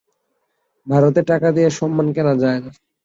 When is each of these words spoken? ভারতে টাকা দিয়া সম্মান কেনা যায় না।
ভারতে 0.87 1.21
টাকা 1.27 1.47
দিয়া 1.51 1.69
সম্মান 1.71 2.07
কেনা 2.15 2.33
যায় 2.35 2.59
না। 2.59 2.71